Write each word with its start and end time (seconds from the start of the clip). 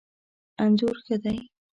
انځور 0.63 0.95
ښه 1.05 1.15
دی 1.23 1.37